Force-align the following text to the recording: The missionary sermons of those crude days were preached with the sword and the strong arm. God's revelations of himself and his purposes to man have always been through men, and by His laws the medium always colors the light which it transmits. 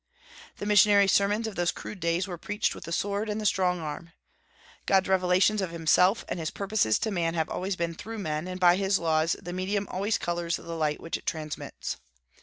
The 0.57 0.65
missionary 0.65 1.07
sermons 1.07 1.45
of 1.45 1.53
those 1.55 1.71
crude 1.71 1.99
days 1.99 2.27
were 2.27 2.39
preached 2.39 2.73
with 2.73 2.85
the 2.85 2.91
sword 2.91 3.29
and 3.29 3.39
the 3.39 3.45
strong 3.45 3.79
arm. 3.79 4.13
God's 4.87 5.07
revelations 5.09 5.61
of 5.61 5.69
himself 5.69 6.25
and 6.27 6.39
his 6.39 6.49
purposes 6.49 6.97
to 6.97 7.11
man 7.11 7.35
have 7.35 7.49
always 7.51 7.75
been 7.75 7.93
through 7.93 8.17
men, 8.17 8.47
and 8.47 8.59
by 8.59 8.77
His 8.77 8.97
laws 8.97 9.35
the 9.39 9.53
medium 9.53 9.87
always 9.91 10.17
colors 10.17 10.55
the 10.55 10.63
light 10.63 10.99
which 11.01 11.17
it 11.17 11.27
transmits. 11.27 11.97